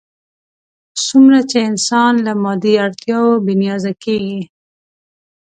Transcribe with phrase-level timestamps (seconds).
[1.05, 4.41] څومره چې انسان له مادي اړتیاوو بې نیازه کېږي.